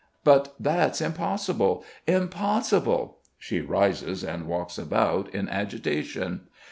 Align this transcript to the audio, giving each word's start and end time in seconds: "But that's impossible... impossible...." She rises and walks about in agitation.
"But 0.23 0.55
that's 0.59 0.99
impossible... 0.99 1.85
impossible...." 2.07 3.19
She 3.37 3.61
rises 3.61 4.23
and 4.23 4.47
walks 4.47 4.79
about 4.79 5.29
in 5.29 5.47
agitation. 5.47 6.47